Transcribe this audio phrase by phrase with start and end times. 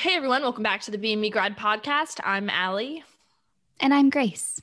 [0.00, 2.20] Hey everyone, welcome back to the BME Grad Podcast.
[2.24, 3.04] I'm Allie.
[3.80, 4.58] And I'm Grace.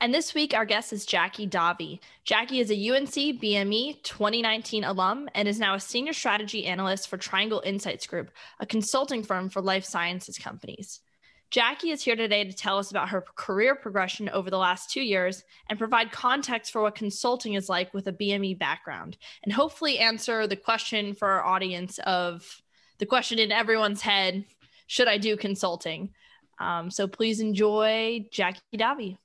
[0.00, 2.00] And this week, our guest is Jackie Davi.
[2.24, 7.18] Jackie is a UNC BME 2019 alum and is now a senior strategy analyst for
[7.18, 11.02] Triangle Insights Group, a consulting firm for life sciences companies.
[11.50, 15.02] Jackie is here today to tell us about her career progression over the last two
[15.02, 19.98] years and provide context for what consulting is like with a BME background, and hopefully
[19.98, 22.62] answer the question for our audience of
[22.98, 24.44] the question in everyone's head
[24.86, 26.10] should I do consulting?
[26.58, 29.18] Um, so please enjoy Jackie Davi.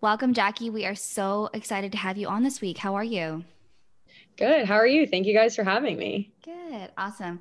[0.00, 0.68] Welcome, Jackie.
[0.68, 2.76] We are so excited to have you on this week.
[2.76, 3.44] How are you?
[4.36, 4.66] Good.
[4.66, 5.06] How are you?
[5.06, 6.32] Thank you guys for having me.
[6.44, 6.90] Good.
[6.98, 7.40] Awesome.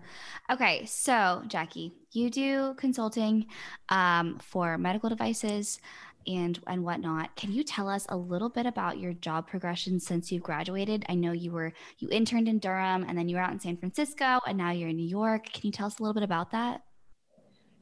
[0.49, 0.85] Okay.
[0.85, 3.47] So, Jackie, you do consulting
[3.89, 5.81] um, for medical devices
[6.27, 7.35] and and whatnot.
[7.35, 11.05] Can you tell us a little bit about your job progression since you graduated?
[11.09, 13.77] I know you were you interned in Durham and then you were out in San
[13.77, 15.45] Francisco and now you're in New York.
[15.51, 16.81] Can you tell us a little bit about that?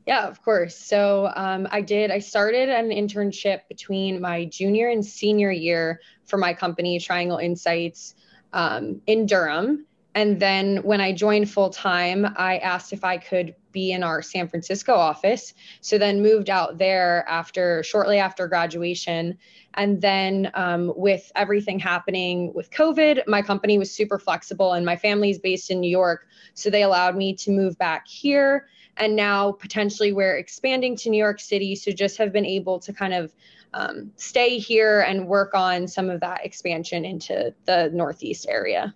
[0.07, 0.75] Yeah, of course.
[0.75, 2.09] So um, I did.
[2.09, 8.15] I started an internship between my junior and senior year for my company, Triangle Insights,
[8.53, 9.85] um, in Durham.
[10.15, 14.21] And then when I joined full time, I asked if I could be in our
[14.21, 15.53] San Francisco office.
[15.81, 19.37] So then moved out there after shortly after graduation.
[19.73, 24.95] And then um, with everything happening with COVID, my company was super flexible and my
[24.95, 26.27] family's based in New York.
[26.53, 28.67] So they allowed me to move back here.
[28.97, 31.75] And now potentially we're expanding to New York City.
[31.75, 33.33] So just have been able to kind of
[33.73, 38.93] um, stay here and work on some of that expansion into the Northeast area.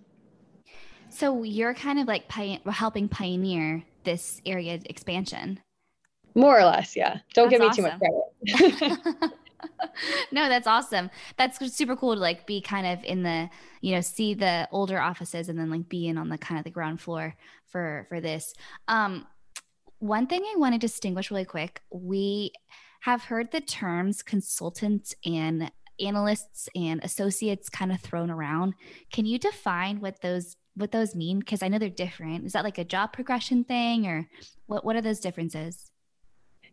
[1.08, 5.60] So you're kind of like pi- helping pioneer this area expansion.
[6.34, 7.18] More or less, yeah.
[7.34, 8.00] Don't that's give me awesome.
[8.00, 9.32] too much credit.
[10.32, 11.10] no, that's awesome.
[11.36, 13.48] That's super cool to like be kind of in the,
[13.80, 16.64] you know, see the older offices and then like be in on the kind of
[16.64, 17.34] the ground floor
[17.66, 18.54] for for this.
[18.88, 19.26] Um
[19.98, 22.52] one thing I want to distinguish really quick, we
[23.00, 28.74] have heard the terms consultants and analysts and associates kind of thrown around.
[29.10, 31.40] Can you define what those what those mean?
[31.40, 32.46] Because I know they're different.
[32.46, 34.28] Is that like a job progression thing, or
[34.66, 34.84] what?
[34.84, 35.90] What are those differences?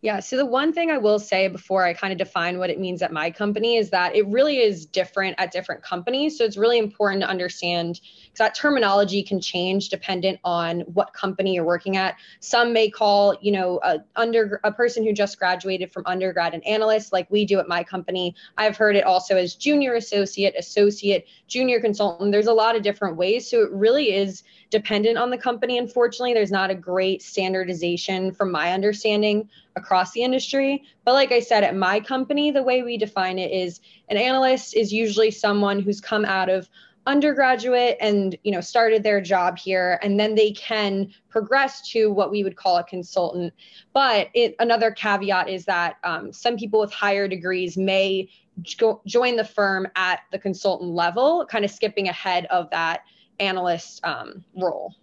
[0.04, 0.20] Yeah.
[0.20, 3.02] So the one thing I will say before I kind of define what it means
[3.02, 6.38] at my company is that it really is different at different companies.
[6.38, 11.54] So it's really important to understand because that terminology can change dependent on what company
[11.54, 12.16] you're working at.
[12.42, 16.64] Some may call, you know, a under a person who just graduated from undergrad an
[16.64, 18.36] analyst, like we do at my company.
[18.58, 22.34] I've heard it also as junior associate, associate, junior consultant.
[22.34, 23.50] There's a lot of different ways.
[23.50, 25.78] So it really is dependent on the company.
[25.78, 30.84] Unfortunately, there's not a great standardization from my understanding across the industry.
[31.06, 34.76] But like I said, at my company, the way we define it is an analyst
[34.76, 36.68] is usually someone who's come out of
[37.06, 42.32] undergraduate and you know started their job here and then they can progress to what
[42.32, 43.54] we would call a consultant
[43.92, 48.30] but it, another caveat is that um, some people with higher degrees may
[48.62, 53.02] jo- join the firm at the consultant level kind of skipping ahead of that
[53.44, 54.96] analyst um, role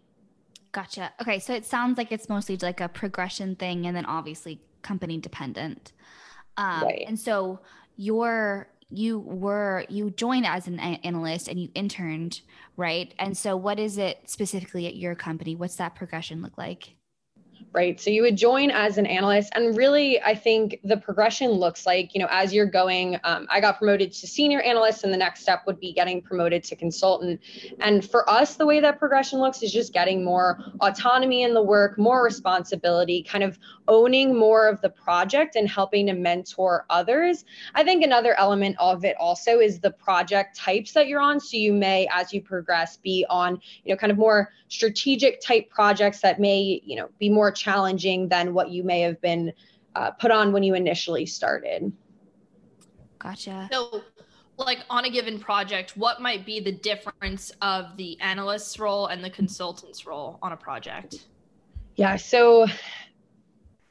[0.72, 1.12] Gotcha.
[1.20, 5.18] Okay, so it sounds like it's mostly like a progression thing, and then obviously company
[5.18, 5.92] dependent.
[6.56, 7.04] Um, right.
[7.06, 7.60] And so
[7.96, 12.40] you're you were you joined as an analyst and you interned,
[12.76, 13.12] right?
[13.18, 15.56] And so what is it specifically at your company?
[15.56, 16.94] What's that progression look like?
[17.72, 18.00] Right?
[18.00, 19.50] So you would join as an analyst.
[19.54, 23.60] And really, I think the progression looks like, you know, as you're going, um, I
[23.60, 27.40] got promoted to senior analyst, and the next step would be getting promoted to consultant.
[27.80, 31.62] And for us, the way that progression looks is just getting more autonomy in the
[31.62, 33.58] work, more responsibility, kind of
[33.88, 37.44] owning more of the project and helping to mentor others.
[37.74, 41.40] I think another element of it also is the project types that you're on.
[41.40, 45.68] So you may, as you progress, be on, you know, kind of more strategic type
[45.70, 49.52] projects that may, you know, be more challenging than what you may have been
[49.94, 51.92] uh, put on when you initially started.
[53.18, 53.68] Gotcha.
[53.70, 54.02] So,
[54.56, 59.22] like on a given project, what might be the difference of the analyst's role and
[59.22, 61.26] the consultant's role on a project?
[61.96, 62.16] Yeah.
[62.16, 62.66] So,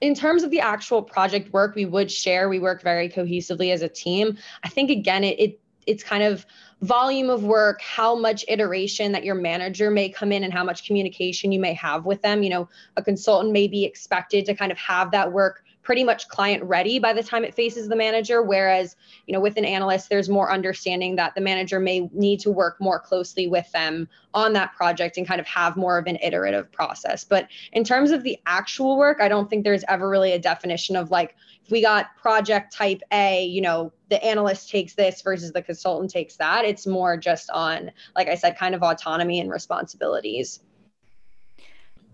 [0.02, 3.82] in terms of the actual project work we would share, we work very cohesively as
[3.82, 4.38] a team.
[4.64, 6.46] I think again, it, it it's kind of
[6.82, 10.86] volume of work, how much iteration that your manager may come in and how much
[10.86, 12.42] communication you may have with them.
[12.42, 16.28] You know, a consultant may be expected to kind of have that work pretty much
[16.28, 18.44] client ready by the time it faces the manager.
[18.44, 18.96] Whereas
[19.26, 22.80] you know with an analyst there's more understanding that the manager may need to work
[22.80, 26.72] more closely with them on that project and kind of have more of an iterative
[26.72, 27.24] process.
[27.24, 30.96] But in terms of the actual work i don't think there's ever really a definition
[30.96, 35.54] of like if we got project type a you know the analyst takes this versus
[35.54, 36.66] the consultant takes that.
[36.66, 40.60] It's more just on like i said kind of autonomy and responsibilities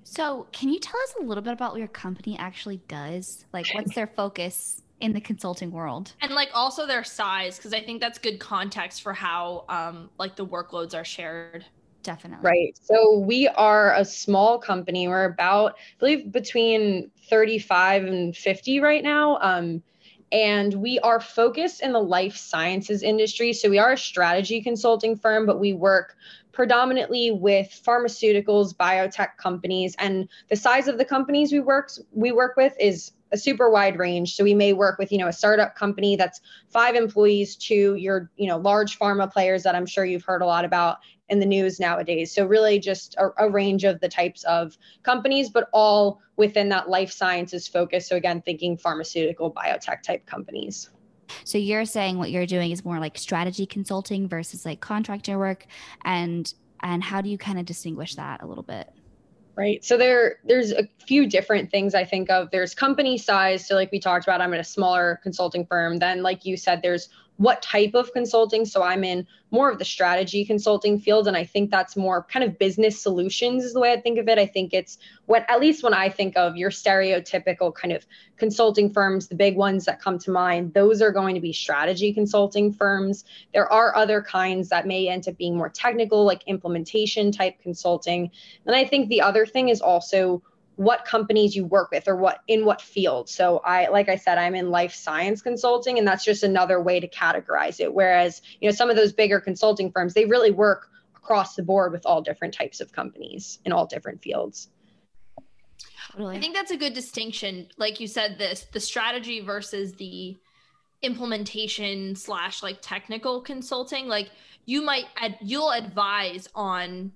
[0.07, 3.43] so, can you tell us a little bit about what your company actually does?
[3.51, 6.13] Like, what's their focus in the consulting world?
[6.21, 10.35] And like also their size, because I think that's good context for how um, like
[10.35, 11.65] the workloads are shared.
[12.03, 12.45] Definitely.
[12.45, 12.77] Right.
[12.83, 15.07] So we are a small company.
[15.07, 19.39] We're about, I believe, between 35 and 50 right now.
[19.41, 19.81] Um,
[20.31, 23.53] and we are focused in the life sciences industry.
[23.53, 26.15] So we are a strategy consulting firm, but we work
[26.55, 32.55] predominantly with pharmaceuticals, biotech companies, and the size of the companies we work we work
[32.55, 34.35] with is a super wide range.
[34.35, 38.31] So we may work with, you know, a startup company that's five employees to your,
[38.37, 41.45] you know, large pharma players that I'm sure you've heard a lot about in the
[41.45, 42.33] news nowadays.
[42.33, 46.89] So really just a, a range of the types of companies, but all within that
[46.89, 48.07] life sciences focus.
[48.07, 50.89] So again, thinking pharmaceutical, biotech type companies.
[51.43, 55.65] So you're saying what you're doing is more like strategy consulting versus like contractor work
[56.03, 58.91] and and how do you kind of distinguish that a little bit?
[59.55, 59.83] Right.
[59.85, 62.51] So there there's a few different things I think of.
[62.51, 63.65] There's company size.
[63.65, 65.97] So like we talked about, I'm at a smaller consulting firm.
[65.97, 68.65] Then like you said, there's what type of consulting.
[68.65, 71.27] So I'm in more of the strategy consulting field.
[71.27, 74.27] And I think that's more kind of business solutions is the way I think of
[74.27, 74.37] it.
[74.37, 78.05] I think it's what, at least when I think of your stereotypical kind of
[78.37, 82.13] consulting firms, the big ones that come to mind, those are going to be strategy
[82.13, 83.25] consulting firms.
[83.53, 88.31] There are other kinds that may end up being more technical, like implementation type consulting.
[88.65, 90.41] And I think the other thing is also
[90.75, 93.29] what companies you work with or what in what field.
[93.29, 96.99] So I like I said I'm in life science consulting and that's just another way
[96.99, 100.89] to categorize it whereas you know some of those bigger consulting firms they really work
[101.15, 104.69] across the board with all different types of companies in all different fields.
[106.17, 107.67] I think that's a good distinction.
[107.77, 110.37] Like you said, this the strategy versus the
[111.01, 114.07] implementation slash like technical consulting.
[114.07, 114.29] Like
[114.65, 117.11] you might ad- you'll advise on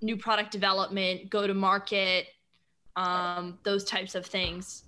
[0.00, 2.26] new product development, go to market,
[2.96, 4.84] um, those types of things.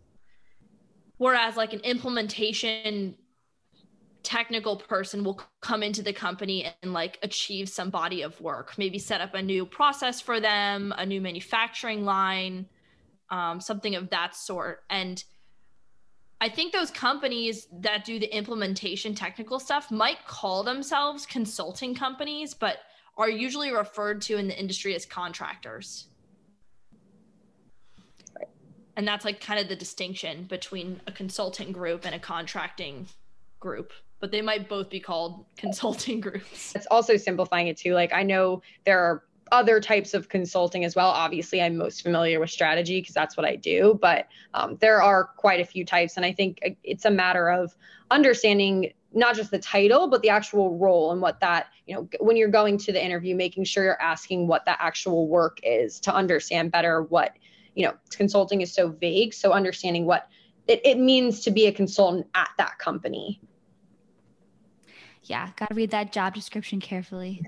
[1.19, 3.15] Whereas, like an implementation
[4.23, 8.99] technical person will come into the company and like achieve some body of work, maybe
[8.99, 12.67] set up a new process for them, a new manufacturing line,
[13.31, 14.85] um, something of that sort.
[14.91, 15.23] And
[16.41, 22.55] I think those companies that do the implementation technical stuff might call themselves consulting companies,
[22.55, 22.79] but
[23.17, 26.09] are usually referred to in the industry as contractors
[29.03, 33.09] and that's like kind of the distinction between a consulting group and a contracting
[33.59, 33.93] group.
[34.21, 36.73] But they might both be called consulting groups.
[36.77, 37.95] It's also simplifying it too.
[37.95, 41.09] Like i know there are other types of consulting as well.
[41.09, 43.99] Obviously i'm most familiar with strategy because that's what i do.
[44.01, 46.17] But um, there are quite a few types.
[46.17, 47.75] And i think it's a matter of
[48.13, 52.37] understanding not just the title but the actual role and what that you know when
[52.37, 56.15] you're going to the interview making sure you're asking what that actual work is to
[56.15, 57.37] understand better what
[57.75, 59.35] you know, consulting is so vague.
[59.35, 60.29] So understanding what
[60.67, 63.41] it, it means to be a consultant at that company.
[65.25, 67.43] Yeah, got to read that job description carefully.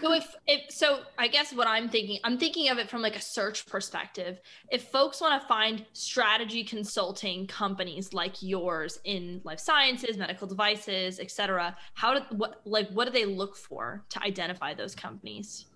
[0.00, 3.14] so if if so I guess what I'm thinking, I'm thinking of it from like
[3.14, 4.40] a search perspective.
[4.70, 11.20] If folks want to find strategy consulting companies like yours in life sciences, medical devices,
[11.20, 15.66] etc., how do what like what do they look for to identify those companies?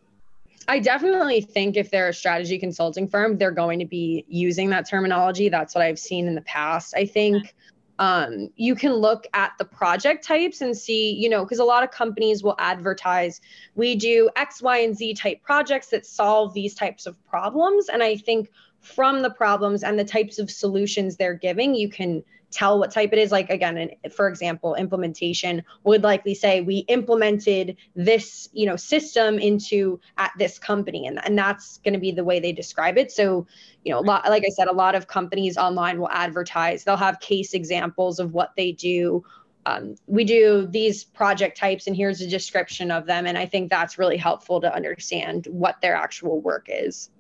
[0.67, 4.89] I definitely think if they're a strategy consulting firm, they're going to be using that
[4.89, 5.49] terminology.
[5.49, 6.95] That's what I've seen in the past.
[6.97, 7.55] I think
[7.99, 11.85] um, you can look at the project types and see, you know, because a lot
[11.85, 13.41] of companies will advertise,
[13.75, 17.89] we do X, Y, and Z type projects that solve these types of problems.
[17.89, 22.25] And I think from the problems and the types of solutions they're giving, you can
[22.55, 23.33] tell what type it is.
[23.33, 30.01] Like again, for example, implementation would likely say we implemented this, you know, system into
[30.17, 33.11] at this company, and and that's going to be the way they describe it.
[33.11, 33.47] So,
[33.85, 36.85] you know, lot, like I said, a lot of companies online will advertise.
[36.85, 39.25] They'll have case examples of what they do.
[39.67, 43.27] Um, we do these project types, and here's a description of them.
[43.27, 47.11] And I think that's really helpful to understand what their actual work is.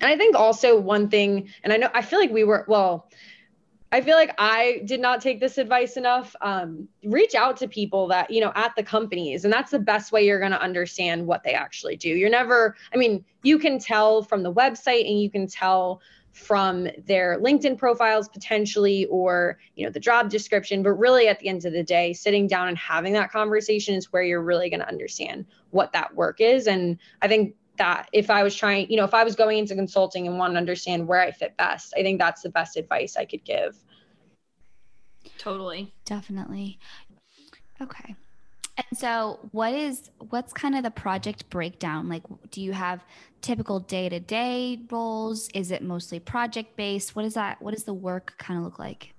[0.00, 3.08] And I think also one thing, and I know I feel like we were well
[3.92, 6.34] I feel like I did not take this advice enough.
[6.40, 9.44] Um, reach out to people that, you know, at the companies.
[9.44, 12.08] And that's the best way you're going to understand what they actually do.
[12.08, 16.00] You're never, I mean, you can tell from the website and you can tell
[16.32, 21.48] from their LinkedIn profiles potentially or you know the job description but really at the
[21.48, 24.80] end of the day sitting down and having that conversation is where you're really going
[24.80, 28.96] to understand what that work is and I think that if I was trying you
[28.96, 31.94] know if I was going into consulting and want to understand where I fit best
[31.96, 33.76] I think that's the best advice I could give
[35.38, 36.78] totally definitely
[37.80, 38.14] okay
[38.76, 42.08] and so what is what's kind of the project breakdown?
[42.08, 43.04] Like do you have
[43.42, 45.48] typical day-to-day roles?
[45.54, 47.14] Is it mostly project based?
[47.14, 49.12] What is that what does the work kind of look like?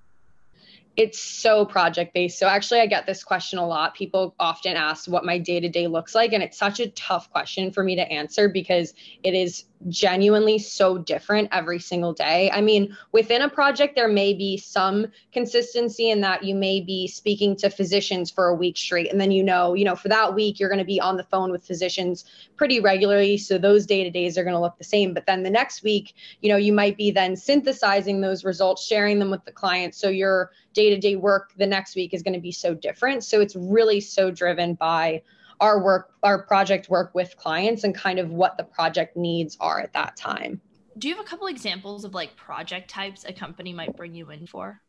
[0.95, 2.37] It's so project based.
[2.37, 3.95] So actually, I get this question a lot.
[3.95, 6.33] People often ask what my day to day looks like.
[6.33, 10.97] And it's such a tough question for me to answer because it is genuinely so
[10.97, 12.49] different every single day.
[12.51, 17.07] I mean, within a project, there may be some consistency in that you may be
[17.07, 19.11] speaking to physicians for a week straight.
[19.11, 21.23] And then you know, you know, for that week, you're going to be on the
[21.23, 23.37] phone with physicians pretty regularly.
[23.37, 25.13] So those day to days are going to look the same.
[25.13, 29.19] But then the next week, you know, you might be then synthesizing those results, sharing
[29.19, 29.95] them with the client.
[29.95, 33.23] So your day to day work the next week is going to be so different.
[33.23, 35.21] So it's really so driven by
[35.59, 39.79] our work, our project work with clients and kind of what the project needs are
[39.79, 40.61] at that time.
[40.97, 44.29] Do you have a couple examples of like project types a company might bring you
[44.29, 44.81] in for?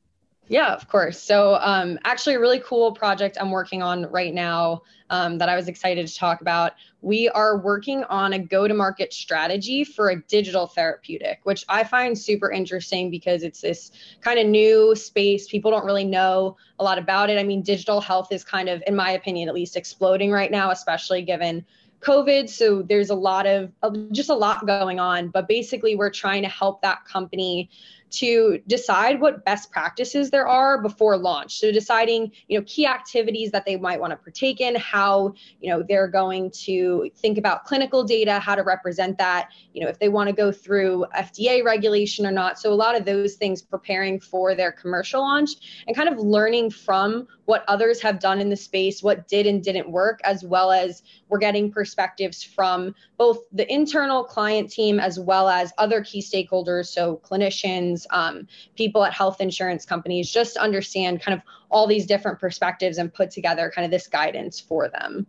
[0.49, 1.21] Yeah, of course.
[1.23, 5.57] So, um, actually, a really cool project I'm working on right now um, that I
[5.57, 6.73] was excited to talk about.
[7.01, 11.83] We are working on a go to market strategy for a digital therapeutic, which I
[11.83, 15.49] find super interesting because it's this kind of new space.
[15.49, 17.39] People don't really know a lot about it.
[17.39, 20.71] I mean, digital health is kind of, in my opinion, at least exploding right now,
[20.71, 21.65] especially given
[22.01, 22.51] COVID.
[22.51, 23.73] So there's a lot of,
[24.13, 25.29] just a lot going on.
[25.29, 27.71] But basically, we're trying to help that company
[28.19, 31.59] to decide what best practices there are before launch.
[31.59, 35.71] So deciding, you know, key activities that they might want to partake in, how, you
[35.71, 39.99] know, they're going to think about clinical data, how to represent that, you know, if
[39.99, 42.59] they want to go through FDA regulation or not.
[42.59, 46.71] So a lot of those things preparing for their commercial launch and kind of learning
[46.71, 50.73] from what others have done in the space, what did and didn't work, as well
[50.73, 56.23] as we're getting perspectives from both the internal client team as well as other key
[56.23, 58.47] stakeholders, so clinicians, um,
[58.77, 63.13] people at health insurance companies, just to understand kind of all these different perspectives and
[63.13, 65.27] put together kind of this guidance for them.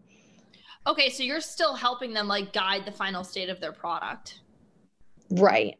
[0.88, 4.40] Okay, so you're still helping them like guide the final state of their product.
[5.32, 5.78] Right.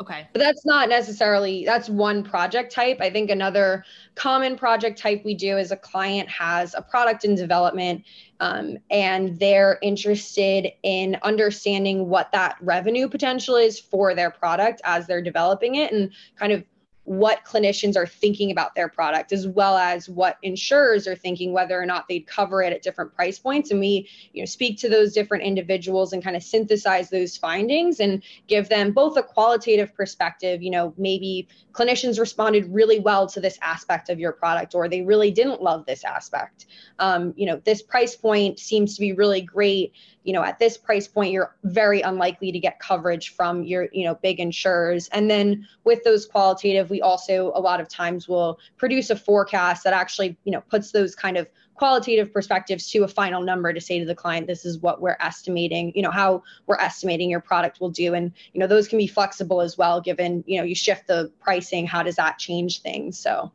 [0.00, 0.28] Okay.
[0.32, 2.98] But that's not necessarily that's one project type.
[3.00, 7.34] I think another common project type we do is a client has a product in
[7.34, 8.04] development
[8.38, 15.08] um, and they're interested in understanding what that revenue potential is for their product as
[15.08, 16.62] they're developing it and kind of
[17.08, 21.80] what clinicians are thinking about their product as well as what insurers are thinking whether
[21.80, 23.70] or not they'd cover it at different price points.
[23.70, 27.98] And we you know speak to those different individuals and kind of synthesize those findings
[28.00, 30.62] and give them both a qualitative perspective.
[30.62, 35.00] You know maybe clinicians responded really well to this aspect of your product or they
[35.00, 36.66] really didn't love this aspect.
[36.98, 40.76] Um, you know this price point seems to be really great you know at this
[40.76, 45.08] price point you're very unlikely to get coverage from your you know big insurers.
[45.08, 49.84] And then with those qualitative we also a lot of times will produce a forecast
[49.84, 53.80] that actually you know puts those kind of qualitative perspectives to a final number to
[53.80, 57.40] say to the client this is what we're estimating you know how we're estimating your
[57.40, 58.14] product will do.
[58.14, 61.32] And you know those can be flexible as well given you know you shift the
[61.40, 63.18] pricing how does that change things?
[63.18, 63.52] So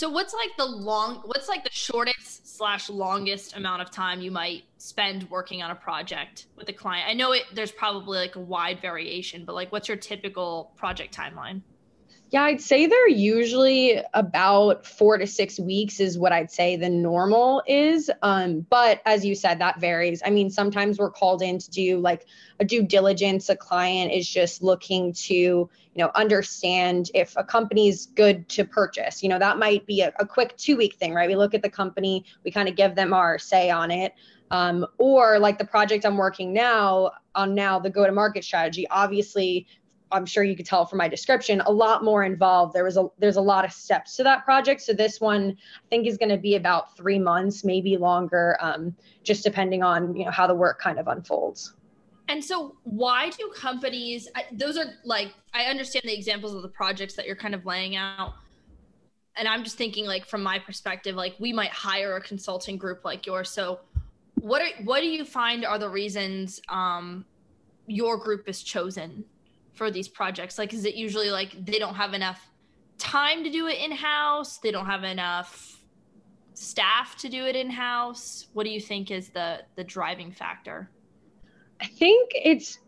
[0.00, 4.30] so what's like the long what's like the shortest slash longest amount of time you
[4.30, 7.06] might spend working on a project with a client?
[7.06, 11.14] I know it there's probably like a wide variation, but like what's your typical project
[11.14, 11.60] timeline?
[12.30, 16.88] Yeah, I'd say they're usually about four to six weeks is what I'd say the
[16.88, 18.08] normal is.
[18.22, 20.22] Um, but as you said, that varies.
[20.24, 22.26] I mean, sometimes we're called in to do like
[22.60, 23.48] a due diligence.
[23.48, 29.24] A client is just looking to, you know, understand if a company's good to purchase.
[29.24, 31.28] You know, that might be a, a quick two week thing, right?
[31.28, 34.14] We look at the company, we kind of give them our say on it.
[34.52, 38.86] Um, or like the project I'm working now on now, the go to market strategy.
[38.88, 39.66] Obviously,
[40.12, 42.74] I'm sure you could tell from my description, a lot more involved.
[42.74, 44.80] There was a there's a lot of steps to that project.
[44.82, 48.94] So this one I think is going to be about three months, maybe longer, um,
[49.22, 51.74] just depending on you know how the work kind of unfolds.
[52.28, 54.28] And so, why do companies?
[54.52, 57.96] Those are like I understand the examples of the projects that you're kind of laying
[57.96, 58.34] out,
[59.36, 63.04] and I'm just thinking like from my perspective, like we might hire a consulting group
[63.04, 63.50] like yours.
[63.50, 63.80] So,
[64.36, 67.24] what are what do you find are the reasons um,
[67.86, 69.24] your group is chosen
[69.80, 70.58] for these projects?
[70.58, 72.50] Like, is it usually like they don't have enough
[72.98, 74.58] time to do it in house?
[74.58, 75.80] They don't have enough
[76.52, 78.48] staff to do it in house?
[78.52, 80.90] What do you think is the the driving factor?
[81.80, 82.78] I think it's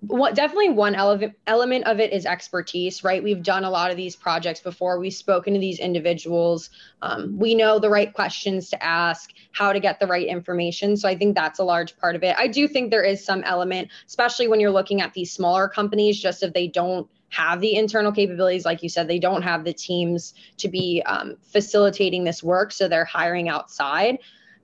[0.00, 3.22] what definitely one element element of it is expertise right?
[3.22, 4.98] We've done a lot of these projects before.
[4.98, 6.70] We've spoken to these individuals.
[7.02, 10.96] Um, we know the right questions to ask how to get the right information.
[10.96, 12.36] So i think that's a large part of it.
[12.38, 16.20] I do think there is some element especially when you're looking at these smaller companies
[16.20, 19.72] just if they don't have the internal capabilities like you said they don't have the
[19.72, 24.18] teams to be um, facilitating this work so they're hiring outside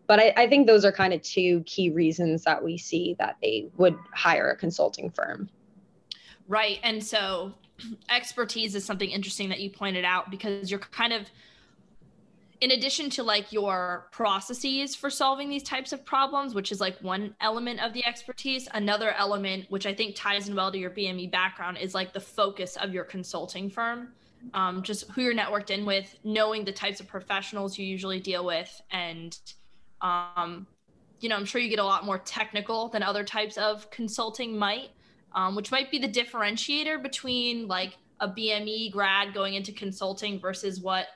[0.07, 3.37] but I, I think those are kind of two key reasons that we see that
[3.43, 5.49] they would hire a consulting firm.
[6.49, 6.79] Right.
[6.83, 7.55] And so
[8.11, 11.27] expertise is something interesting that you pointed out because you're kind of
[12.61, 16.97] in addition to like your processes for solving these types of problems which is like
[17.01, 20.91] one element of the expertise another element which i think ties in well to your
[20.91, 24.09] bme background is like the focus of your consulting firm
[24.55, 28.45] um, just who you're networked in with knowing the types of professionals you usually deal
[28.45, 29.39] with and
[30.03, 30.67] um,
[31.21, 34.59] you know, I'm sure you get a lot more technical than other types of consulting
[34.59, 34.91] might,
[35.35, 40.81] um, which might be the differentiator between like a BME grad going into consulting versus
[40.81, 41.07] what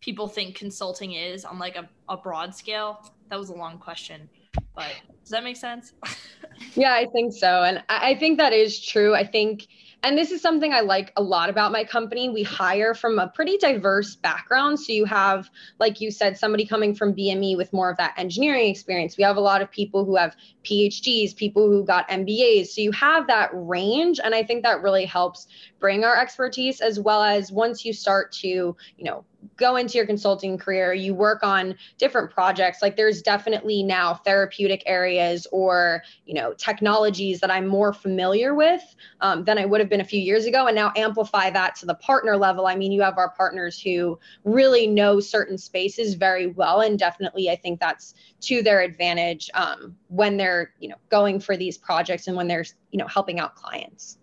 [0.00, 3.08] people think consulting is on like a, a broad scale.
[3.30, 4.28] That was a long question,
[4.74, 4.90] but
[5.22, 5.92] does that make sense?
[6.74, 7.62] yeah, I think so.
[7.62, 9.14] And I think that is true.
[9.14, 9.68] I think
[10.04, 12.28] and this is something I like a lot about my company.
[12.28, 14.80] We hire from a pretty diverse background.
[14.80, 18.68] So you have, like you said, somebody coming from BME with more of that engineering
[18.68, 19.16] experience.
[19.16, 22.68] We have a lot of people who have PhDs, people who got MBAs.
[22.68, 24.18] So you have that range.
[24.22, 25.46] And I think that really helps
[25.78, 29.24] bring our expertise as well as once you start to, you know,
[29.56, 32.82] go into your consulting career, you work on different projects.
[32.82, 38.82] Like there's definitely now therapeutic areas or you know technologies that I'm more familiar with
[39.20, 40.66] um, than I would have been a few years ago.
[40.66, 42.66] And now amplify that to the partner level.
[42.66, 47.50] I mean, you have our partners who really know certain spaces very well, and definitely
[47.50, 52.26] I think that's to their advantage um, when they're you know going for these projects
[52.26, 54.18] and when they're you know helping out clients.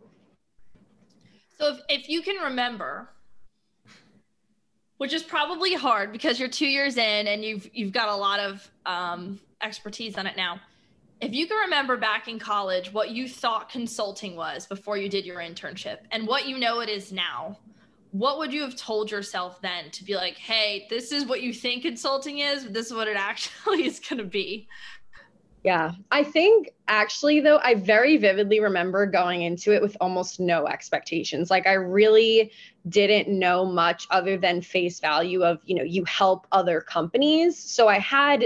[1.58, 3.10] So if, if you can remember
[5.00, 8.39] which is probably hard because you're two years in and you've you've got a lot
[8.41, 10.60] of um, expertise on it now.
[11.22, 15.25] If you can remember back in college what you thought consulting was before you did
[15.25, 17.58] your internship and what you know it is now,
[18.12, 21.53] what would you have told yourself then to be like, hey, this is what you
[21.53, 24.68] think consulting is, but this is what it actually is going to be?
[25.63, 30.68] Yeah, I think actually, though, I very vividly remember going into it with almost no
[30.68, 31.51] expectations.
[31.51, 32.51] Like, I really
[32.88, 37.57] didn't know much other than face value of, you know, you help other companies.
[37.57, 38.46] So I had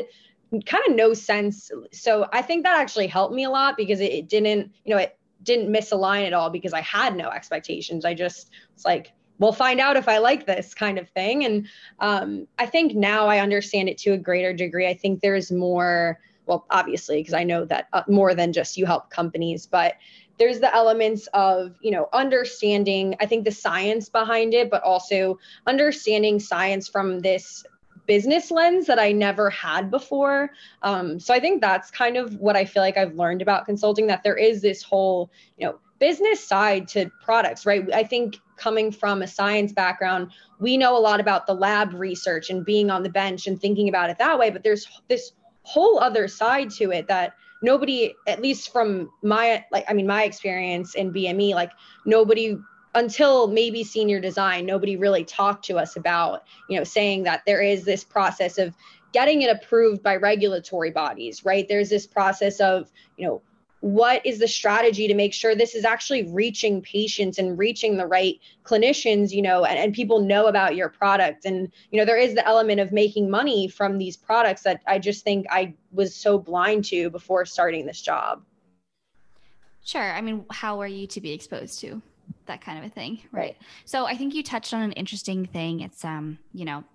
[0.66, 1.72] kind of no sense.
[1.92, 4.98] So I think that actually helped me a lot because it, it didn't, you know,
[5.00, 8.06] it didn't misalign at all because I had no expectations.
[8.06, 11.46] I just was like, we'll find out if I like this kind of thing.
[11.46, 11.68] And
[12.00, 14.88] um, I think now I understand it to a greater degree.
[14.88, 18.86] I think there's more well obviously because i know that uh, more than just you
[18.86, 19.96] help companies but
[20.40, 25.38] there's the elements of you know understanding i think the science behind it but also
[25.68, 27.66] understanding science from this
[28.06, 30.52] business lens that i never had before.
[30.82, 34.08] Um, so i think that's kind of what i feel like i've learned about consulting
[34.08, 37.90] that there is this whole you know business side to products right?
[37.94, 42.50] I think coming from a science background we know a lot about the lab research
[42.50, 45.32] and being on the bench and thinking about it that way but there's this
[45.64, 50.24] whole other side to it that nobody at least from my like i mean my
[50.24, 51.72] experience in bme like
[52.06, 52.58] nobody
[52.96, 57.62] until maybe senior design nobody really talked to us about you know saying that there
[57.62, 58.76] is this process of
[59.14, 61.68] getting it approved by regulatory bodies right?
[61.70, 63.42] There's this process of you know
[63.84, 68.08] what is the strategy to make sure this is actually reaching patients and reaching the
[68.08, 71.44] right clinicians you know and, and people know about your product.
[71.44, 74.98] And you know there is the element of making money from these products that i
[74.98, 78.42] just think i was so blind to before starting this job.
[79.84, 80.14] Sure.
[80.14, 82.02] I mean how are you to be exposed to
[82.46, 83.20] that kind of a thing?
[83.34, 83.42] Right.
[83.42, 83.58] right.
[83.84, 85.82] So i think you touched on an interesting thing.
[85.82, 86.86] It's um you know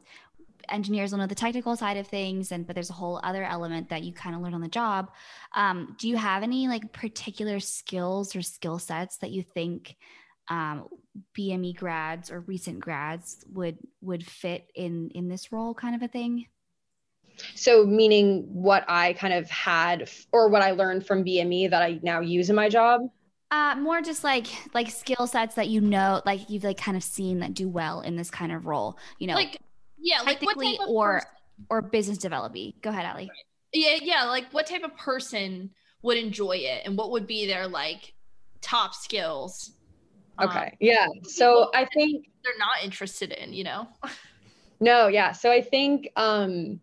[0.70, 3.88] engineers will know the technical side of things and but there's a whole other element
[3.88, 5.10] that you kind of learn on the job.
[5.54, 9.96] Um, do you have any like particular skills or skill sets that you think
[10.48, 10.88] um,
[11.36, 16.08] bme grads or recent grads would would fit in in this role kind of a
[16.08, 16.46] thing?
[17.54, 22.00] So meaning what i kind of had or what i learned from bme that i
[22.02, 23.02] now use in my job?
[23.50, 27.02] Uh, more just like like skill sets that you know, like you've like kind of
[27.02, 28.98] seen that do well in this kind of role.
[29.18, 29.58] You know, like
[30.00, 31.28] yeah, technically like or person?
[31.70, 32.80] or business development.
[32.82, 33.30] Go ahead, Allie.
[33.72, 34.24] Yeah, yeah.
[34.24, 35.70] Like what type of person
[36.02, 38.14] would enjoy it, and what would be their like
[38.60, 39.72] top skills?
[40.40, 40.58] Okay.
[40.58, 41.06] Um, yeah.
[41.24, 43.88] So I think they're not interested in, you know.
[44.80, 45.08] no.
[45.08, 45.32] Yeah.
[45.32, 46.80] So I think um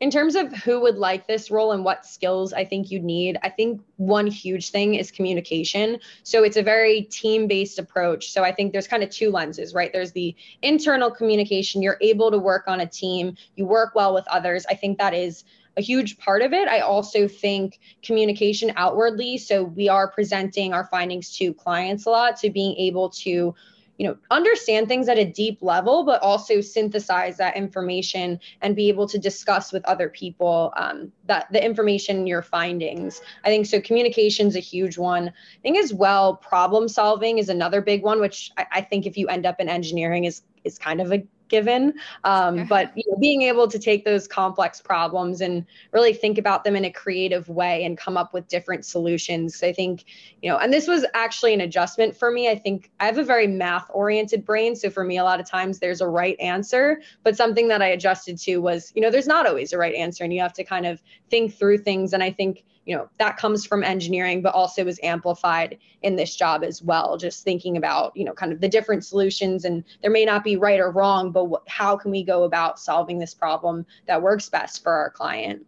[0.00, 3.38] in terms of who would like this role and what skills I think you'd need,
[3.42, 5.98] I think one huge thing is communication.
[6.22, 8.32] So it's a very team based approach.
[8.32, 9.92] So I think there's kind of two lenses, right?
[9.92, 14.26] There's the internal communication, you're able to work on a team, you work well with
[14.28, 14.64] others.
[14.70, 15.44] I think that is
[15.76, 16.66] a huge part of it.
[16.66, 19.38] I also think communication outwardly.
[19.38, 22.38] So we are presenting our findings to clients a lot.
[22.38, 23.54] So being able to
[24.00, 28.88] you know understand things at a deep level but also synthesize that information and be
[28.88, 33.20] able to discuss with other people um, that the information your findings.
[33.44, 35.28] I think so communication is a huge one.
[35.28, 39.18] I think as well problem solving is another big one which I, I think if
[39.18, 41.92] you end up in engineering is is kind of a given.
[42.24, 46.64] Um, but you know, being able to take those complex problems and really think about
[46.64, 49.62] them in a creative way and come up with different solutions.
[49.62, 50.06] I think,
[50.40, 52.48] you know, and this was actually an adjustment for me.
[52.48, 54.74] I think I have a very math oriented brain.
[54.74, 57.88] So for me, a lot of times there's a right answer, but something that I
[57.88, 60.64] adjusted to was, you know, there's not always a right answer and you have to
[60.64, 62.12] kind of think through things.
[62.12, 66.34] And I think, you know that comes from engineering but also is amplified in this
[66.34, 67.16] job as well.
[67.16, 70.56] Just thinking about you know kind of the different solutions and there may not be
[70.56, 74.48] right or wrong but what, how can we go about solving this problem that works
[74.48, 75.66] best for our client?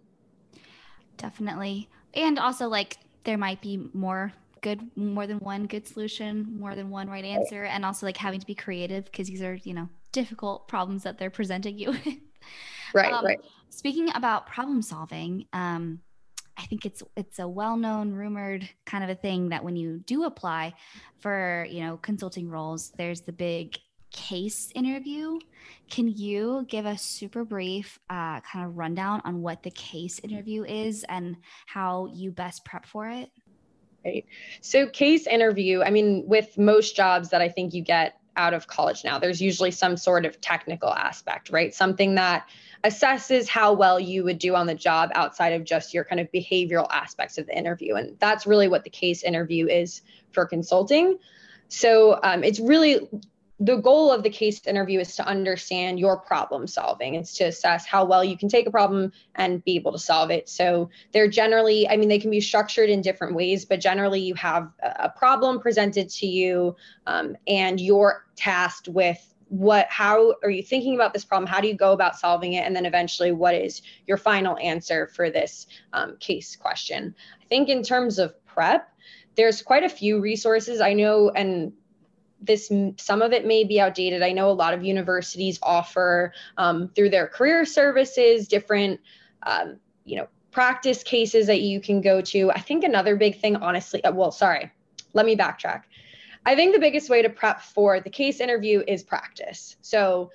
[1.16, 1.88] Definitely.
[2.14, 6.88] And also like there might be more good more than one good solution more than
[6.88, 9.88] one right answer and also like having to be creative because these are you know
[10.12, 12.18] difficult problems that they're presenting you with.
[12.94, 13.40] Right um, right.
[13.70, 16.00] speaking about problem solving um
[16.56, 20.24] I think it's it's a well-known rumored kind of a thing that when you do
[20.24, 20.74] apply
[21.20, 23.76] for, you know, consulting roles, there's the big
[24.12, 25.38] case interview.
[25.90, 30.64] Can you give a super brief uh, kind of rundown on what the case interview
[30.64, 31.36] is and
[31.66, 33.30] how you best prep for it?
[34.04, 34.26] Right.
[34.60, 38.66] So, case interview, I mean, with most jobs that I think you get out of
[38.66, 41.74] college now, there's usually some sort of technical aspect, right?
[41.74, 42.48] Something that
[42.84, 46.30] assesses how well you would do on the job outside of just your kind of
[46.32, 47.94] behavioral aspects of the interview.
[47.94, 51.18] And that's really what the case interview is for consulting.
[51.68, 53.08] So um, it's really
[53.64, 57.14] the goal of the case interview is to understand your problem solving.
[57.14, 60.32] It's to assess how well you can take a problem and be able to solve
[60.32, 60.48] it.
[60.48, 64.34] So they're generally, I mean, they can be structured in different ways, but generally you
[64.34, 66.74] have a problem presented to you
[67.06, 71.68] um, and you're tasked with what how are you thinking about this problem how do
[71.68, 75.66] you go about solving it and then eventually what is your final answer for this
[75.92, 78.88] um, case question i think in terms of prep
[79.34, 81.70] there's quite a few resources i know and
[82.42, 86.88] this some of it may be outdated i know a lot of universities offer um,
[86.94, 89.00] through their career services different
[89.44, 93.56] um, you know practice cases that you can go to i think another big thing
[93.56, 94.70] honestly uh, well sorry
[95.14, 95.82] let me backtrack
[96.44, 99.76] I think the biggest way to prep for the case interview is practice.
[99.80, 100.30] So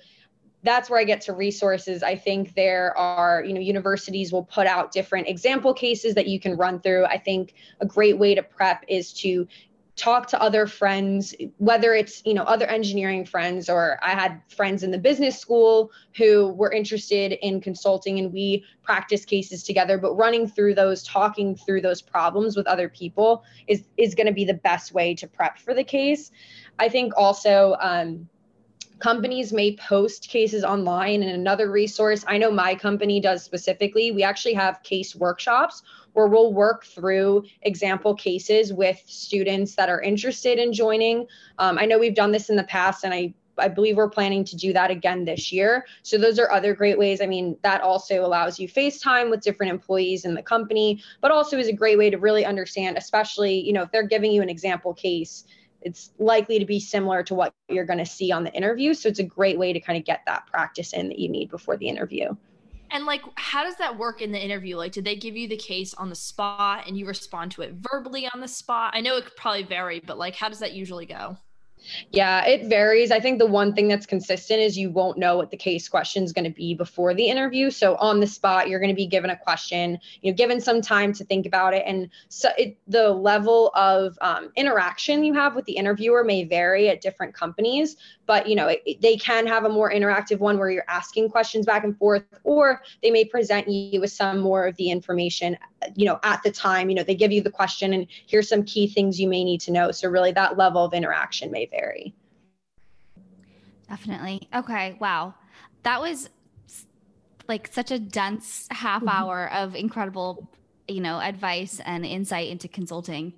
[0.62, 2.02] that's where I get to resources.
[2.02, 6.40] I think there are, you know, universities will put out different example cases that you
[6.40, 7.04] can run through.
[7.04, 9.46] I think a great way to prep is to
[9.98, 14.82] talk to other friends whether it's you know other engineering friends or i had friends
[14.82, 20.14] in the business school who were interested in consulting and we practice cases together but
[20.14, 24.44] running through those talking through those problems with other people is is going to be
[24.44, 26.30] the best way to prep for the case.
[26.78, 28.28] I think also um,
[28.98, 34.22] companies may post cases online and another resource i know my company does specifically we
[34.22, 35.82] actually have case workshops
[36.12, 41.26] where we'll work through example cases with students that are interested in joining
[41.58, 44.44] um, i know we've done this in the past and i I believe we're planning
[44.44, 45.86] to do that again this year.
[46.02, 47.20] So those are other great ways.
[47.20, 51.58] I mean, that also allows you FaceTime with different employees in the company, but also
[51.58, 54.48] is a great way to really understand, especially, you know, if they're giving you an
[54.48, 55.44] example case,
[55.82, 58.94] it's likely to be similar to what you're going to see on the interview.
[58.94, 61.50] So it's a great way to kind of get that practice in that you need
[61.50, 62.34] before the interview.
[62.90, 64.76] And like, how does that work in the interview?
[64.76, 67.74] Like, did they give you the case on the spot and you respond to it
[67.74, 68.92] verbally on the spot?
[68.94, 71.36] I know it could probably vary, but like, how does that usually go?
[72.10, 73.10] Yeah, it varies.
[73.10, 76.22] I think the one thing that's consistent is you won't know what the case question
[76.22, 77.70] is going to be before the interview.
[77.70, 80.80] So on the spot, you're going to be given a question, you know, given some
[80.80, 85.54] time to think about it, and so it, the level of um, interaction you have
[85.54, 87.96] with the interviewer may vary at different companies.
[88.26, 91.66] But you know, it, they can have a more interactive one where you're asking questions
[91.66, 95.56] back and forth, or they may present you with some more of the information
[95.94, 98.64] you know at the time you know they give you the question and here's some
[98.64, 99.90] key things you may need to know.
[99.90, 102.14] So really that level of interaction may vary.
[103.88, 104.48] Definitely.
[104.54, 104.96] Okay.
[105.00, 105.34] Wow.
[105.82, 106.28] That was
[107.48, 109.08] like such a dense half mm-hmm.
[109.08, 110.48] hour of incredible
[110.86, 113.34] you know advice and insight into consulting.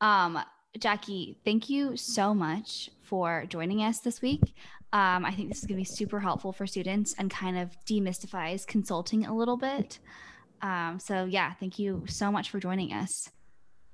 [0.00, 0.38] Um
[0.78, 4.54] jackie thank you so much for joining us this week.
[4.92, 7.76] Um, I think this is going to be super helpful for students and kind of
[7.86, 9.98] demystifies consulting a little bit.
[10.62, 13.30] Um, so, yeah, thank you so much for joining us.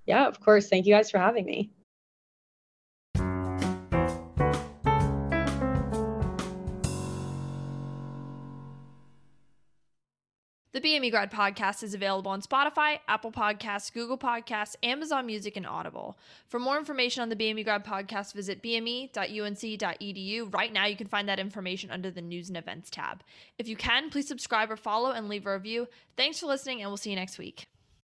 [0.07, 0.69] Yeah, of course.
[0.69, 1.71] Thank you guys for having me.
[10.83, 16.19] BME Grad podcast is available on Spotify, Apple Podcasts, Google Podcasts, Amazon Music, and Audible.
[16.49, 20.53] For more information on the BME Grad podcast, visit bme.unc.edu.
[20.55, 23.23] Right now, you can find that information under the News and Events tab.
[23.59, 25.87] If you can, please subscribe or follow and leave a review.
[26.17, 27.72] Thanks for listening, and we'll see you next week.